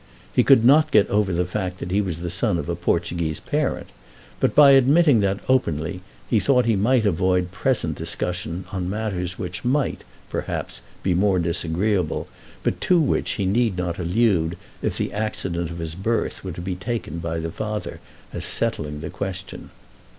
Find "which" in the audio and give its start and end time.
9.37-9.63, 12.99-13.33